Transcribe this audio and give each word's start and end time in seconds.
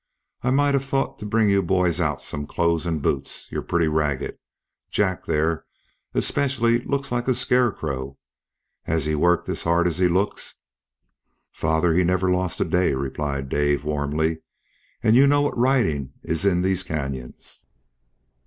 I 0.41 0.49
might 0.49 0.73
have 0.73 0.83
thought 0.83 1.19
to 1.19 1.27
bring 1.27 1.51
you 1.51 1.61
boys 1.61 1.99
out 2.01 2.23
some 2.23 2.47
clothes 2.47 2.87
and 2.87 3.03
boots. 3.03 3.45
You're 3.51 3.61
pretty 3.61 3.87
ragged. 3.87 4.35
Jack 4.91 5.27
there, 5.27 5.63
especially, 6.15 6.79
looks 6.79 7.11
like 7.11 7.27
a 7.27 7.35
scarecrow. 7.35 8.17
Has 8.85 9.05
he 9.05 9.13
worked 9.13 9.47
as 9.49 9.61
hard 9.61 9.85
as 9.85 9.99
he 9.99 10.07
looks?" 10.07 10.55
"Father, 11.51 11.93
he 11.93 12.03
never 12.03 12.31
lost 12.31 12.59
a 12.59 12.65
day," 12.65 12.95
replied 12.95 13.47
Dave, 13.47 13.83
warmly, 13.83 14.39
"and 15.03 15.15
you 15.15 15.27
know 15.27 15.43
what 15.43 15.55
riding 15.55 16.13
is 16.23 16.45
in 16.45 16.63
these 16.63 16.81
canyons." 16.81 17.63